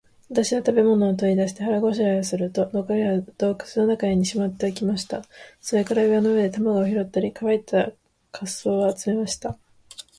[0.31, 5.23] 私は食物を取り出して、腹ごしらえをすると、残りは洞穴の中にしまっておきました。
[5.61, 7.91] それから岩の上で卵を拾ったり、乾いた
[8.33, 9.59] 枯草を集めました。